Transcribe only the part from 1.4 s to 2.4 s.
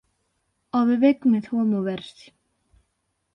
a moverse;